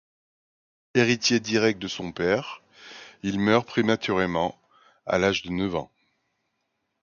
[0.95, 2.63] Héritier direct de son père,
[3.21, 4.59] il meurt prématurément,
[5.05, 5.91] à l'âge de neuf ans.